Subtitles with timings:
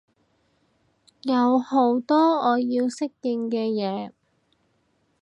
[1.21, 4.11] 有好多我要適應嘅嘢